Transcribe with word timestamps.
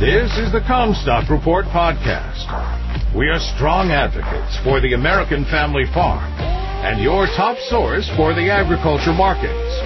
This 0.00 0.36
is 0.38 0.50
the 0.50 0.58
Commstock 0.58 1.30
Report 1.30 1.66
podcast. 1.66 2.50
We 3.14 3.28
are 3.28 3.38
strong 3.38 3.92
advocates 3.92 4.58
for 4.64 4.80
the 4.80 4.94
American 4.94 5.44
family 5.44 5.84
farm 5.94 6.32
and 6.82 7.00
your 7.00 7.26
top 7.26 7.56
source 7.70 8.10
for 8.16 8.34
the 8.34 8.50
agriculture 8.50 9.12
markets. 9.12 9.78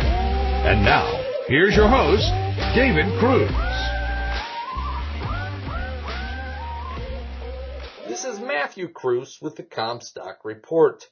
And 0.65 0.83
now, 0.83 1.05
here's 1.47 1.77
your 1.77 1.89
host, 1.91 2.25
David 2.75 3.05
Cruz. 3.21 3.53
This 8.09 8.25
is 8.25 8.41
Matthew 8.41 8.89
Cruz 8.89 9.37
with 9.43 9.57
the 9.57 9.63
Commstock 9.63 10.37
Report. 10.43 11.05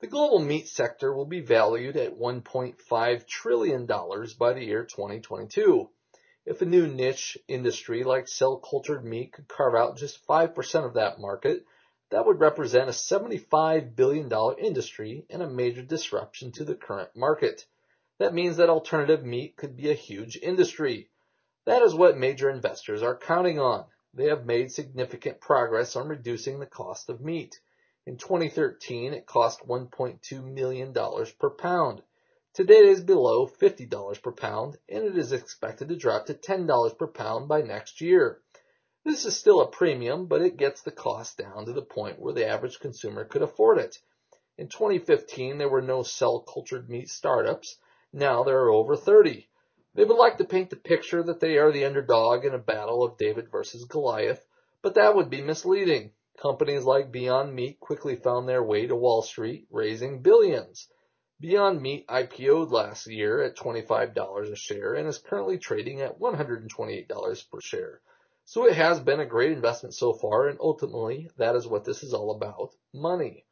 The 0.00 0.06
global 0.06 0.38
meat 0.38 0.68
sector 0.68 1.14
will 1.14 1.26
be 1.26 1.40
valued 1.40 1.98
at 1.98 2.18
$1.5 2.18 3.26
trillion 3.28 3.86
by 3.86 4.52
the 4.54 4.64
year 4.64 4.84
2022. 4.84 5.90
If 6.44 6.60
a 6.60 6.66
new 6.66 6.88
niche 6.88 7.38
industry 7.46 8.02
like 8.02 8.26
cell 8.26 8.56
cultured 8.56 9.04
meat 9.04 9.32
could 9.32 9.46
carve 9.46 9.76
out 9.76 9.96
just 9.96 10.26
5% 10.26 10.84
of 10.84 10.94
that 10.94 11.20
market, 11.20 11.64
that 12.10 12.26
would 12.26 12.40
represent 12.40 12.88
a 12.88 12.92
$75 12.92 13.94
billion 13.94 14.30
industry 14.58 15.24
and 15.30 15.40
a 15.40 15.48
major 15.48 15.82
disruption 15.82 16.50
to 16.52 16.64
the 16.64 16.74
current 16.74 17.14
market. 17.14 17.64
That 18.18 18.34
means 18.34 18.56
that 18.56 18.68
alternative 18.68 19.24
meat 19.24 19.56
could 19.56 19.76
be 19.76 19.90
a 19.90 19.94
huge 19.94 20.36
industry. 20.36 21.10
That 21.64 21.82
is 21.82 21.94
what 21.94 22.18
major 22.18 22.50
investors 22.50 23.02
are 23.02 23.16
counting 23.16 23.60
on. 23.60 23.84
They 24.12 24.26
have 24.26 24.44
made 24.44 24.72
significant 24.72 25.40
progress 25.40 25.94
on 25.94 26.08
reducing 26.08 26.58
the 26.58 26.66
cost 26.66 27.08
of 27.08 27.20
meat. 27.20 27.60
In 28.04 28.16
2013, 28.16 29.14
it 29.14 29.26
cost 29.26 29.66
$1.2 29.66 30.44
million 30.44 30.92
per 31.38 31.50
pound. 31.50 32.02
Today 32.54 32.80
it 32.80 32.84
is 32.84 33.00
below 33.00 33.46
$50 33.46 34.22
per 34.22 34.32
pound 34.32 34.76
and 34.86 35.04
it 35.04 35.16
is 35.16 35.32
expected 35.32 35.88
to 35.88 35.96
drop 35.96 36.26
to 36.26 36.34
$10 36.34 36.98
per 36.98 37.06
pound 37.06 37.48
by 37.48 37.62
next 37.62 38.02
year. 38.02 38.42
This 39.06 39.24
is 39.24 39.34
still 39.34 39.62
a 39.62 39.70
premium, 39.70 40.26
but 40.26 40.42
it 40.42 40.58
gets 40.58 40.82
the 40.82 40.90
cost 40.90 41.38
down 41.38 41.64
to 41.64 41.72
the 41.72 41.80
point 41.80 42.20
where 42.20 42.34
the 42.34 42.46
average 42.46 42.78
consumer 42.78 43.24
could 43.24 43.40
afford 43.40 43.78
it. 43.78 43.96
In 44.58 44.68
2015, 44.68 45.56
there 45.56 45.70
were 45.70 45.80
no 45.80 46.02
cell 46.02 46.40
cultured 46.40 46.90
meat 46.90 47.08
startups. 47.08 47.78
Now 48.12 48.44
there 48.44 48.58
are 48.58 48.70
over 48.70 48.96
30. 48.96 49.48
They 49.94 50.04
would 50.04 50.18
like 50.18 50.36
to 50.36 50.44
paint 50.44 50.68
the 50.68 50.76
picture 50.76 51.22
that 51.22 51.40
they 51.40 51.56
are 51.56 51.72
the 51.72 51.86
underdog 51.86 52.44
in 52.44 52.52
a 52.52 52.58
battle 52.58 53.02
of 53.02 53.16
David 53.16 53.50
versus 53.50 53.86
Goliath, 53.86 54.44
but 54.82 54.96
that 54.96 55.16
would 55.16 55.30
be 55.30 55.40
misleading. 55.40 56.12
Companies 56.36 56.84
like 56.84 57.10
Beyond 57.10 57.54
Meat 57.54 57.80
quickly 57.80 58.16
found 58.16 58.46
their 58.46 58.62
way 58.62 58.86
to 58.86 58.94
Wall 58.94 59.22
Street, 59.22 59.68
raising 59.70 60.20
billions. 60.20 60.86
Beyond 61.42 61.82
Meat 61.82 62.06
IPO'd 62.06 62.70
last 62.70 63.08
year 63.08 63.42
at 63.42 63.56
$25 63.56 64.52
a 64.52 64.54
share 64.54 64.94
and 64.94 65.08
is 65.08 65.18
currently 65.18 65.58
trading 65.58 66.00
at 66.00 66.20
$128 66.20 67.50
per 67.50 67.60
share. 67.60 68.00
So 68.44 68.66
it 68.66 68.76
has 68.76 69.00
been 69.00 69.18
a 69.18 69.26
great 69.26 69.50
investment 69.50 69.96
so 69.96 70.12
far 70.12 70.46
and 70.46 70.56
ultimately 70.60 71.28
that 71.38 71.56
is 71.56 71.66
what 71.66 71.82
this 71.84 72.04
is 72.04 72.14
all 72.14 72.30
about, 72.30 72.76
money. 72.94 73.44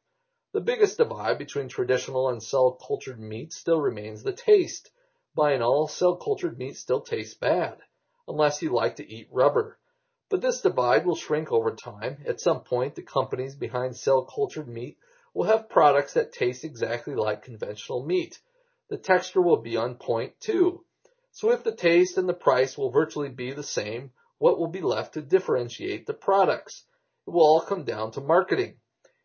The 0.52 0.60
biggest 0.60 0.98
divide 0.98 1.38
between 1.38 1.66
traditional 1.66 2.28
and 2.28 2.40
cell 2.40 2.78
cultured 2.86 3.18
meat 3.18 3.52
still 3.52 3.80
remains 3.80 4.22
the 4.22 4.34
taste. 4.34 4.92
By 5.34 5.54
and 5.54 5.62
all, 5.64 5.88
cell 5.88 6.14
cultured 6.14 6.56
meat 6.58 6.76
still 6.76 7.00
tastes 7.00 7.34
bad, 7.34 7.80
unless 8.28 8.62
you 8.62 8.72
like 8.72 8.94
to 8.96 9.12
eat 9.12 9.26
rubber. 9.32 9.80
But 10.28 10.42
this 10.42 10.60
divide 10.60 11.04
will 11.04 11.16
shrink 11.16 11.50
over 11.50 11.74
time. 11.74 12.22
At 12.24 12.40
some 12.40 12.62
point, 12.62 12.94
the 12.94 13.02
companies 13.02 13.56
behind 13.56 13.96
cell 13.96 14.26
cultured 14.32 14.68
meat 14.68 14.96
will 15.32 15.44
have 15.44 15.68
products 15.68 16.14
that 16.14 16.32
taste 16.32 16.64
exactly 16.64 17.14
like 17.14 17.42
conventional 17.42 18.04
meat. 18.04 18.40
The 18.88 18.98
texture 18.98 19.40
will 19.40 19.58
be 19.58 19.76
on 19.76 19.94
point 19.94 20.40
too. 20.40 20.84
So 21.30 21.52
if 21.52 21.62
the 21.62 21.74
taste 21.74 22.18
and 22.18 22.28
the 22.28 22.34
price 22.34 22.76
will 22.76 22.90
virtually 22.90 23.28
be 23.28 23.52
the 23.52 23.62
same, 23.62 24.10
what 24.38 24.58
will 24.58 24.68
be 24.68 24.80
left 24.80 25.14
to 25.14 25.22
differentiate 25.22 26.06
the 26.06 26.14
products? 26.14 26.84
It 27.26 27.30
will 27.30 27.42
all 27.42 27.60
come 27.60 27.84
down 27.84 28.10
to 28.12 28.20
marketing. 28.20 28.80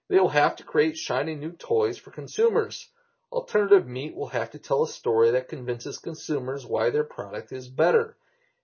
They 0.08 0.20
will 0.20 0.30
have 0.30 0.58
to 0.58 0.64
create 0.64 0.98
shiny 0.98 1.34
new 1.34 1.54
toys 1.54 1.98
for 1.98 2.12
consumers. 2.12 2.88
Alternative 3.32 3.88
meat 3.88 4.16
will 4.16 4.28
have 4.28 4.52
to 4.52 4.60
tell 4.60 4.84
a 4.84 4.88
story 4.88 5.32
that 5.32 5.50
convinces 5.50 5.98
consumers 5.98 6.66
why 6.66 6.92
their 6.92 7.04
product 7.04 7.52
is 7.52 7.68
better. 7.68 8.16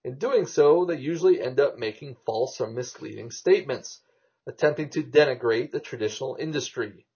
In 0.03 0.19
doing 0.19 0.45
so, 0.45 0.85
they 0.85 0.97
usually 0.97 1.41
end 1.41 1.59
up 1.59 1.79
making 1.79 2.17
false 2.25 2.61
or 2.61 2.67
misleading 2.67 3.31
statements, 3.31 4.01
attempting 4.45 4.89
to 4.91 5.03
denigrate 5.03 5.71
the 5.71 5.79
traditional 5.79 6.35
industry. 6.39 7.07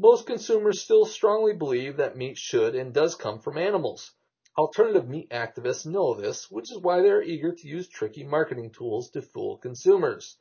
Most 0.00 0.26
consumers 0.26 0.80
still 0.80 1.04
strongly 1.04 1.54
believe 1.54 1.96
that 1.96 2.16
meat 2.16 2.38
should 2.38 2.76
and 2.76 2.94
does 2.94 3.16
come 3.16 3.40
from 3.40 3.58
animals. 3.58 4.12
Alternative 4.56 5.08
meat 5.08 5.28
activists 5.30 5.86
know 5.86 6.14
this, 6.14 6.48
which 6.48 6.70
is 6.70 6.78
why 6.78 7.02
they 7.02 7.10
are 7.10 7.20
eager 7.20 7.52
to 7.52 7.66
use 7.66 7.88
tricky 7.88 8.22
marketing 8.22 8.70
tools 8.70 9.10
to 9.10 9.22
fool 9.22 9.56
consumers. 9.56 10.36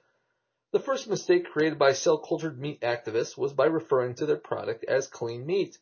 The 0.74 0.80
first 0.80 1.10
mistake 1.10 1.48
created 1.48 1.80
by 1.80 1.94
cell 1.94 2.20
cultured 2.20 2.60
meat 2.60 2.82
activists 2.82 3.36
was 3.36 3.52
by 3.52 3.66
referring 3.66 4.14
to 4.16 4.28
their 4.28 4.38
product 4.38 4.84
as 4.84 5.08
clean 5.08 5.44
meat. 5.44 5.80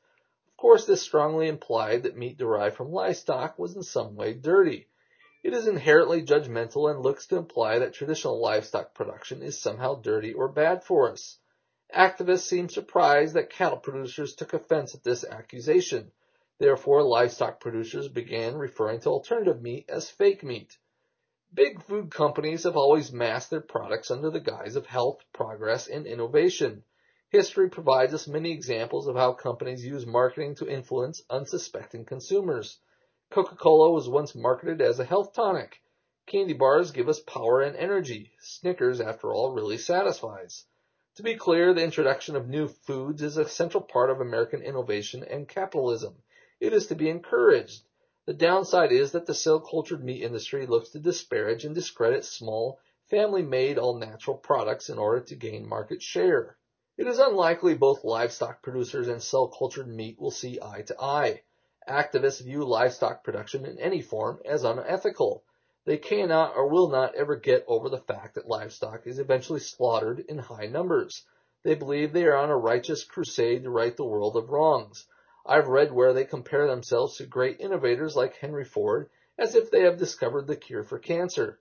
Of 0.47 0.55
course, 0.55 0.85
this 0.85 1.01
strongly 1.01 1.49
implied 1.49 2.03
that 2.03 2.15
meat 2.15 2.37
derived 2.37 2.77
from 2.77 2.93
livestock 2.93 3.59
was 3.59 3.75
in 3.75 3.83
some 3.83 4.15
way 4.15 4.35
dirty. 4.35 4.87
It 5.43 5.53
is 5.53 5.67
inherently 5.67 6.23
judgmental 6.23 6.89
and 6.89 7.01
looks 7.01 7.27
to 7.27 7.35
imply 7.35 7.79
that 7.79 7.93
traditional 7.93 8.39
livestock 8.39 8.93
production 8.93 9.43
is 9.43 9.59
somehow 9.59 9.95
dirty 9.95 10.31
or 10.31 10.47
bad 10.47 10.81
for 10.85 11.11
us. 11.11 11.39
Activists 11.95 12.41
seem 12.41 12.67
surprised 12.67 13.35
that 13.35 13.50
cattle 13.50 13.78
producers 13.78 14.35
took 14.35 14.53
offense 14.53 14.94
at 14.94 15.03
this 15.06 15.23
accusation. 15.23 16.11
Therefore, 16.57 17.01
livestock 17.03 17.61
producers 17.61 18.09
began 18.09 18.57
referring 18.57 19.00
to 19.01 19.09
alternative 19.09 19.61
meat 19.61 19.85
as 19.88 20.09
fake 20.09 20.44
meat. 20.44 20.78
Big 21.53 21.81
food 21.84 22.11
companies 22.11 22.63
have 22.63 22.75
always 22.75 23.13
masked 23.13 23.50
their 23.50 23.61
products 23.61 24.11
under 24.11 24.29
the 24.29 24.41
guise 24.41 24.75
of 24.75 24.85
health, 24.85 25.23
progress, 25.31 25.88
and 25.88 26.05
innovation. 26.05 26.84
History 27.29 27.69
provides 27.69 28.13
us 28.13 28.28
many 28.28 28.51
examples 28.51 29.07
of 29.07 29.16
how 29.16 29.31
companies 29.31 29.85
use 29.85 30.05
marketing 30.05 30.55
to 30.55 30.67
influence 30.67 31.23
unsuspecting 31.29 32.03
consumers. 32.03 32.78
Coca-Cola 33.29 33.91
was 33.91 34.09
once 34.09 34.35
marketed 34.35 34.81
as 34.81 35.00
a 35.00 35.05
health 35.05 35.31
tonic. 35.34 35.81
Candy 36.25 36.53
bars 36.53 36.91
give 36.91 37.07
us 37.07 37.22
power 37.22 37.61
and 37.61 37.78
energy. 37.78 38.34
Snickers, 38.39 39.00
after 39.00 39.34
all, 39.34 39.53
really 39.53 39.78
satisfies. 39.78 40.66
To 41.15 41.23
be 41.23 41.35
clear, 41.35 41.73
the 41.73 41.81
introduction 41.81 42.35
of 42.35 42.49
new 42.49 42.67
foods 42.67 43.21
is 43.21 43.37
a 43.37 43.47
central 43.47 43.81
part 43.81 44.09
of 44.09 44.19
American 44.19 44.61
innovation 44.61 45.23
and 45.23 45.47
capitalism. 45.47 46.21
It 46.59 46.73
is 46.73 46.87
to 46.87 46.95
be 46.95 47.07
encouraged. 47.07 47.83
The 48.25 48.33
downside 48.33 48.91
is 48.91 49.13
that 49.13 49.25
the 49.25 49.33
cell 49.33 49.61
cultured 49.61 50.03
meat 50.03 50.23
industry 50.23 50.67
looks 50.67 50.89
to 50.89 50.99
disparage 50.99 51.63
and 51.63 51.73
discredit 51.73 52.25
small, 52.25 52.79
family 53.05 53.43
made, 53.43 53.77
all 53.77 53.97
natural 53.97 54.35
products 54.35 54.89
in 54.89 54.97
order 54.97 55.21
to 55.21 55.35
gain 55.35 55.69
market 55.69 56.01
share. 56.01 56.57
It 56.97 57.07
is 57.07 57.17
unlikely 57.17 57.75
both 57.75 58.03
livestock 58.03 58.61
producers 58.61 59.07
and 59.07 59.23
cell 59.23 59.47
cultured 59.47 59.87
meat 59.87 60.19
will 60.19 60.31
see 60.31 60.59
eye 60.61 60.81
to 60.81 61.01
eye. 61.01 61.43
Activists 61.87 62.43
view 62.43 62.65
livestock 62.65 63.23
production 63.23 63.65
in 63.65 63.79
any 63.79 64.01
form 64.01 64.41
as 64.43 64.65
unethical. 64.65 65.45
They 65.85 65.97
cannot 65.97 66.56
or 66.56 66.68
will 66.68 66.90
not 66.90 67.13
ever 67.13 67.35
get 67.35 67.63
over 67.68 67.90
the 67.90 68.01
fact 68.01 68.35
that 68.35 68.47
livestock 68.47 69.06
is 69.06 69.19
eventually 69.19 69.59
slaughtered 69.59 70.19
in 70.19 70.40
high 70.40 70.66
numbers. 70.66 71.23
They 71.62 71.75
believe 71.75 72.12
they 72.12 72.25
are 72.25 72.35
on 72.35 72.50
a 72.50 72.57
righteous 72.57 73.03
crusade 73.03 73.63
to 73.63 73.69
right 73.69 73.96
the 73.96 74.03
world 74.03 74.35
of 74.35 74.50
wrongs. 74.50 75.06
I've 75.46 75.68
read 75.68 75.91
where 75.91 76.12
they 76.12 76.25
compare 76.25 76.68
themselves 76.68 77.18
to 77.18 77.28
great 77.28 77.59
innovators 77.59 78.16
like 78.16 78.35
Henry 78.35 78.66
Ford 78.66 79.12
as 79.38 79.53
if 79.53 79.69
they 79.69 79.81
have 79.81 79.97
discovered 79.97 80.47
the 80.47 80.56
cure 80.56 80.84
for 80.84 80.97
cancer. 80.97 81.59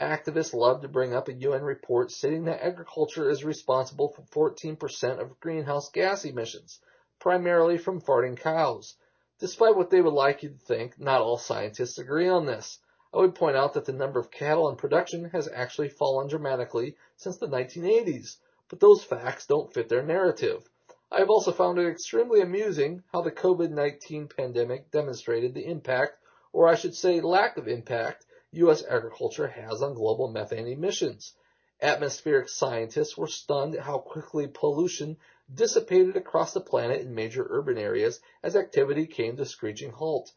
Activists 0.00 0.54
love 0.54 0.80
to 0.80 0.88
bring 0.88 1.14
up 1.14 1.28
a 1.28 1.34
UN 1.34 1.62
report 1.62 2.10
stating 2.10 2.44
that 2.44 2.64
agriculture 2.64 3.28
is 3.28 3.44
responsible 3.44 4.08
for 4.08 4.50
14% 4.50 5.20
of 5.20 5.38
greenhouse 5.38 5.90
gas 5.90 6.24
emissions, 6.24 6.80
primarily 7.18 7.76
from 7.76 8.00
farting 8.00 8.38
cows. 8.38 8.96
Despite 9.38 9.76
what 9.76 9.90
they 9.90 10.00
would 10.00 10.14
like 10.14 10.42
you 10.42 10.48
to 10.50 10.58
think, 10.58 10.98
not 10.98 11.20
all 11.20 11.36
scientists 11.36 11.98
agree 11.98 12.28
on 12.28 12.46
this. 12.46 12.78
I 13.16 13.20
would 13.20 13.34
point 13.34 13.56
out 13.56 13.72
that 13.72 13.86
the 13.86 13.94
number 13.94 14.20
of 14.20 14.30
cattle 14.30 14.68
in 14.68 14.76
production 14.76 15.30
has 15.30 15.48
actually 15.48 15.88
fallen 15.88 16.28
dramatically 16.28 16.96
since 17.16 17.38
the 17.38 17.48
1980s, 17.48 18.36
but 18.68 18.78
those 18.78 19.02
facts 19.02 19.46
don't 19.46 19.72
fit 19.72 19.88
their 19.88 20.02
narrative. 20.02 20.68
I 21.10 21.20
have 21.20 21.30
also 21.30 21.50
found 21.50 21.78
it 21.78 21.88
extremely 21.88 22.42
amusing 22.42 23.04
how 23.10 23.22
the 23.22 23.30
COVID-19 23.30 24.36
pandemic 24.36 24.90
demonstrated 24.90 25.54
the 25.54 25.64
impact, 25.64 26.18
or 26.52 26.68
I 26.68 26.74
should 26.74 26.94
say 26.94 27.22
lack 27.22 27.56
of 27.56 27.68
impact, 27.68 28.26
U.S. 28.52 28.84
agriculture 28.84 29.48
has 29.48 29.80
on 29.80 29.94
global 29.94 30.28
methane 30.28 30.66
emissions. 30.66 31.32
Atmospheric 31.80 32.50
scientists 32.50 33.16
were 33.16 33.28
stunned 33.28 33.76
at 33.76 33.84
how 33.84 33.96
quickly 33.96 34.46
pollution 34.46 35.16
dissipated 35.54 36.18
across 36.18 36.52
the 36.52 36.60
planet 36.60 37.00
in 37.00 37.14
major 37.14 37.46
urban 37.48 37.78
areas 37.78 38.20
as 38.42 38.56
activity 38.56 39.06
came 39.06 39.38
to 39.38 39.46
screeching 39.46 39.92
halt. 39.92 40.32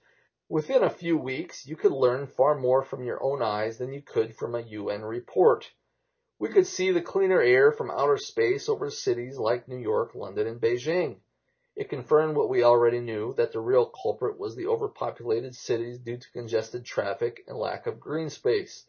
Within 0.51 0.81
a 0.81 0.89
few 0.89 1.15
weeks, 1.15 1.67
you 1.67 1.75
could 1.75 1.91
learn 1.91 2.25
far 2.25 2.55
more 2.55 2.81
from 2.81 3.03
your 3.03 3.21
own 3.21 3.43
eyes 3.43 3.77
than 3.77 3.93
you 3.93 4.01
could 4.01 4.35
from 4.35 4.55
a 4.55 4.61
UN 4.61 5.03
report. 5.03 5.71
We 6.39 6.49
could 6.49 6.65
see 6.65 6.89
the 6.89 7.03
cleaner 7.03 7.39
air 7.39 7.71
from 7.71 7.91
outer 7.91 8.17
space 8.17 8.67
over 8.67 8.89
cities 8.89 9.37
like 9.37 9.67
New 9.67 9.77
York, 9.77 10.15
London, 10.15 10.47
and 10.47 10.59
Beijing. 10.59 11.17
It 11.75 11.87
confirmed 11.89 12.35
what 12.35 12.49
we 12.49 12.63
already 12.63 12.99
knew, 12.99 13.35
that 13.35 13.51
the 13.51 13.59
real 13.59 13.85
culprit 13.85 14.39
was 14.39 14.55
the 14.55 14.65
overpopulated 14.65 15.53
cities 15.53 15.99
due 15.99 16.17
to 16.17 16.31
congested 16.31 16.83
traffic 16.83 17.43
and 17.47 17.55
lack 17.55 17.85
of 17.85 17.99
green 17.99 18.31
space. 18.31 18.87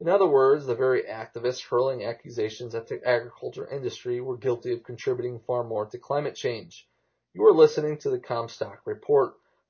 In 0.00 0.08
other 0.08 0.26
words, 0.26 0.66
the 0.66 0.74
very 0.74 1.04
activists 1.04 1.68
hurling 1.68 2.04
accusations 2.04 2.74
at 2.74 2.88
the 2.88 3.00
agriculture 3.06 3.68
industry 3.68 4.20
were 4.20 4.36
guilty 4.36 4.72
of 4.72 4.82
contributing 4.82 5.38
far 5.38 5.62
more 5.62 5.86
to 5.86 5.98
climate 5.98 6.34
change. 6.34 6.88
You 7.32 7.46
are 7.46 7.54
listening 7.54 7.98
to 7.98 8.10
the 8.10 8.18
Commstock 8.18 8.78
Report. 8.84 9.34